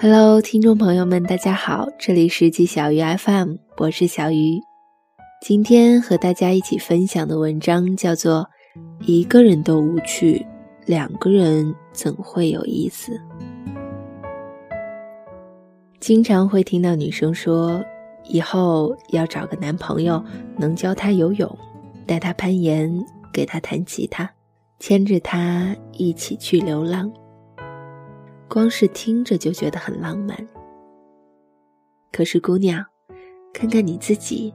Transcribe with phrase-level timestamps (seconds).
[0.00, 4.60] Hello，听众朋友们，大家好，这里是季小鱼 FM，我是小鱼。
[5.42, 8.48] 今天和大家一起分享的文章叫做
[9.04, 10.46] 《一个人都无趣，
[10.86, 13.10] 两个人怎会有意思》。
[15.98, 17.84] 经常会听到女生说，
[18.28, 20.24] 以后要找个男朋友，
[20.56, 21.58] 能教她游泳，
[22.06, 24.30] 带她攀岩，给她弹吉他，
[24.78, 27.12] 牵着她一起去流浪。
[28.48, 30.36] 光是听着就觉得很浪漫。
[32.10, 32.84] 可是姑娘，
[33.52, 34.52] 看看你自己，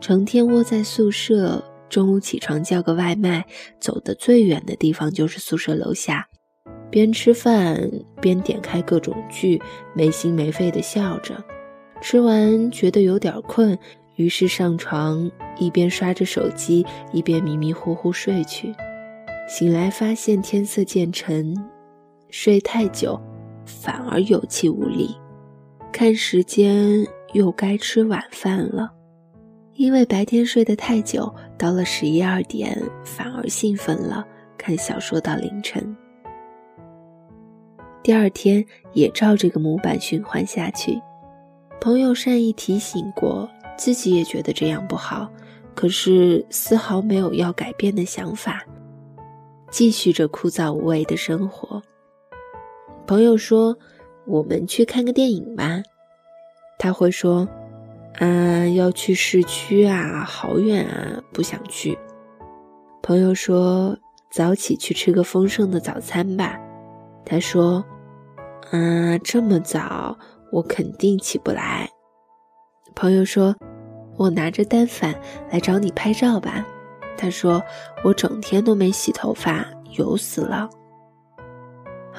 [0.00, 3.46] 成天窝在宿舍，中午起床叫个外卖，
[3.80, 6.26] 走的最远的地方就是宿舍楼下，
[6.90, 9.62] 边吃饭边点开各种剧，
[9.94, 11.42] 没心没肺的笑着。
[12.00, 13.78] 吃完觉得有点困，
[14.16, 18.74] 于是上床，一边刷着手机，一边迷迷糊糊睡去。
[19.48, 21.56] 醒来发现天色渐沉。
[22.30, 23.18] 睡太久，
[23.68, 25.14] 反而有气无力。
[25.92, 28.90] 看时间，又该吃晚饭了。
[29.74, 35.96] 因为白天睡得太久，到了十一二点，反而兴奋了，看小说到凌晨。
[38.02, 41.00] 第二天也照这个模板循环下去。
[41.80, 45.30] 朋友善意提醒过，自己也觉得这样不好，
[45.74, 48.64] 可是丝毫没有要改变的想法，
[49.70, 51.80] 继续着枯燥无味的生活。
[53.08, 53.78] 朋友说
[54.28, 55.82] ：“我们去看个电影吧。”
[56.78, 57.48] 他会说
[58.20, 61.98] ：“啊，要去市区啊，好远啊，不想去。”
[63.02, 63.96] 朋友说
[64.30, 66.60] ：“早起去吃个丰盛的早餐吧。”
[67.24, 67.82] 他说
[68.72, 70.18] ：“啊，这么早，
[70.52, 71.88] 我肯定起不来。”
[72.94, 73.56] 朋友说
[74.18, 75.14] ：“我拿着单反
[75.50, 76.62] 来找你拍照吧。”
[77.16, 77.62] 他说
[78.04, 79.64] ：“我整天都没洗头发，
[79.96, 80.68] 油死了。”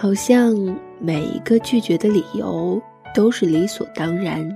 [0.01, 0.55] 好像
[0.97, 2.81] 每一个拒绝的理由
[3.13, 4.55] 都是理所当然，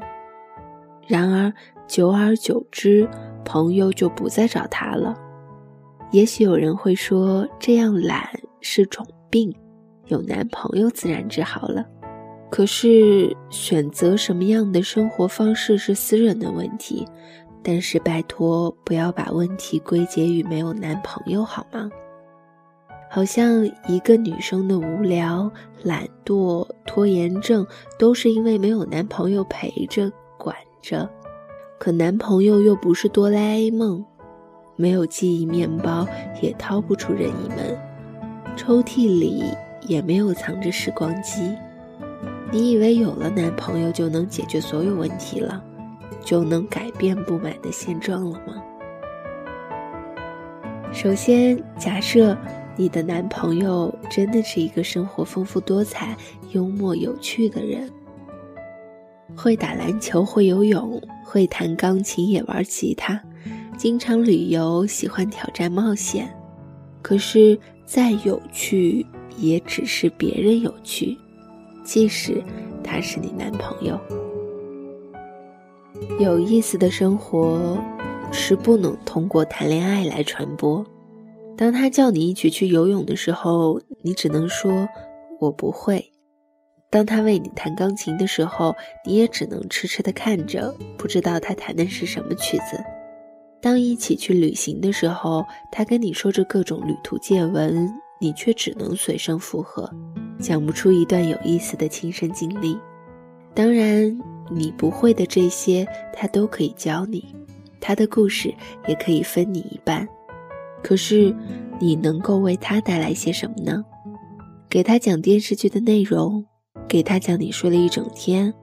[1.05, 1.53] 然而
[1.85, 3.05] 久而久之，
[3.43, 5.13] 朋友就不再找他了。
[6.13, 8.25] 也许有人会说，这样懒
[8.61, 9.53] 是种病，
[10.05, 11.85] 有男朋友自然治好了。
[12.49, 17.05] 可是选择什么样的生活方式是私人的问题，
[17.61, 21.91] 但是拜托不要把问题归结于没有男朋友好吗？
[23.13, 25.47] 好像一个女生的无聊、
[25.83, 27.63] 懒惰、拖延症，
[27.99, 31.07] 都是因为没有男朋友陪着、管着。
[31.77, 34.03] 可男朋友又不是哆啦 A 梦，
[34.75, 36.07] 没有记忆面包，
[36.41, 37.79] 也掏不出任意门，
[38.57, 39.43] 抽屉里
[39.83, 41.55] 也没有藏着时光机。
[42.51, 45.63] 你以为有了男朋友就能解决所有问题了，
[46.19, 48.55] 就能改变不满的现状了吗？
[50.91, 52.35] 首先，假设。
[52.75, 56.17] 你的男朋友真的是一个生活丰富多彩、
[56.51, 57.89] 幽默有趣的人，
[59.35, 63.21] 会打篮球、会游泳、会弹钢琴、也玩吉他，
[63.77, 66.35] 经常旅游，喜欢挑战冒险。
[67.01, 69.05] 可是再有趣，
[69.37, 71.17] 也只是别人有趣，
[71.83, 72.43] 即使
[72.83, 73.99] 他是你男朋友。
[76.19, 77.77] 有意思的生活
[78.31, 80.83] 是不能通过谈恋爱来传播。
[81.55, 84.87] 当他叫你一起去游泳的时候，你只能说
[85.39, 85.99] “我不会”；
[86.89, 88.75] 当他为你弹钢琴的时候，
[89.05, 92.77] 你也只能痴痴地看着，不知道他弹的是什么曲子；
[93.61, 97.87] 当一起去旅行的时候，他跟你说着各种旅途见闻，
[98.19, 99.89] 你却只能随声附和，
[100.39, 102.77] 讲不出一段有意思的亲身经历。
[103.53, 104.19] 当然，
[104.49, 107.23] 你不会的这些，他都可以教你，
[107.79, 108.51] 他的故事
[108.87, 110.07] 也可以分你一半。
[110.83, 111.33] 可是，
[111.79, 113.83] 你能够为他带来些什么呢？
[114.69, 116.45] 给他讲电视剧的内容，
[116.87, 118.53] 给他讲你睡了一整天，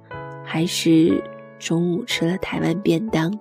[0.44, 1.22] 还是
[1.58, 3.32] 中午吃了台湾便当？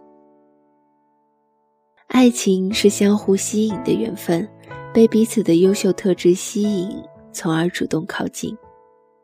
[2.07, 4.47] 爱情是相互吸引的缘分，
[4.93, 6.89] 被彼此的优秀特质吸引，
[7.31, 8.55] 从而主动靠近。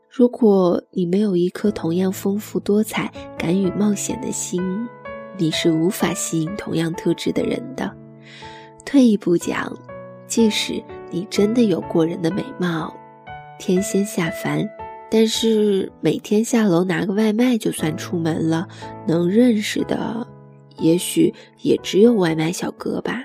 [0.10, 4.62] 如果你没有一颗同样丰富多彩、敢于冒险的心，
[5.38, 7.94] 你是无法吸引同样特质的人的。
[8.86, 9.76] 退一步讲，
[10.28, 12.96] 即使你真的有过人的美貌，
[13.60, 14.66] 天仙下凡，
[15.10, 18.68] 但是每天下楼拿个外卖就算出门了，
[19.08, 20.26] 能认识的，
[20.78, 23.24] 也许也只有外卖小哥吧。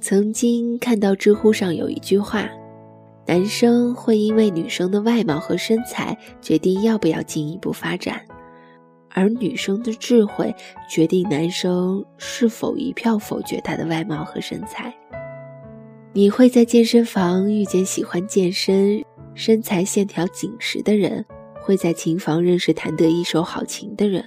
[0.00, 2.48] 曾经看到知乎上有一句话：
[3.26, 8.20] 男生会因为女生的外貌和身材决定要不要进一步发展。
[9.10, 10.54] 而女生的智慧
[10.88, 14.94] 决定男生是否一票否决她的外貌和身材。
[16.12, 21.24] 你会在健身房遇见喜欢健身、身材线条紧实的人，
[21.60, 24.24] 会在琴房认识弹得一手好琴的人，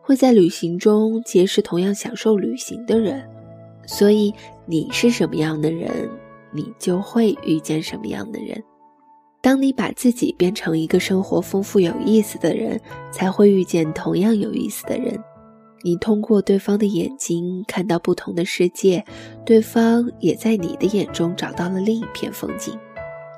[0.00, 3.28] 会在旅行中结识同样享受旅行的人。
[3.86, 4.32] 所以，
[4.66, 6.08] 你是什么样的人，
[6.52, 8.62] 你就会遇见什么样的人。
[9.44, 12.80] 当你把自己变成一个生活丰富有意思的人，
[13.12, 15.22] 才会遇见同样有意思的人。
[15.82, 19.04] 你通过对方的眼睛看到不同的世界，
[19.44, 22.74] 对方也在你的眼中找到了另一片风景。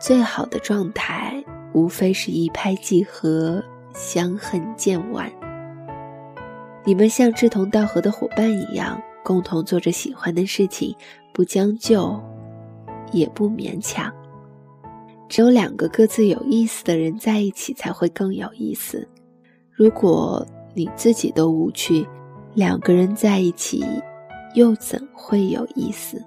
[0.00, 1.42] 最好的状态，
[1.72, 3.60] 无非是一拍即合，
[3.92, 5.28] 相恨渐晚。
[6.84, 10.94] 你们像志同道合的伙伴一样，共同做着喜欢的事情，
[11.32, 12.16] 不将就，
[13.10, 14.14] 也不勉强。
[15.28, 19.06] 只有两个各自有意思的人在一起，才会更有意思。
[19.72, 22.06] 如果你自己都无趣，
[22.54, 23.84] 两个人在一起，
[24.54, 26.22] 又怎会有意思？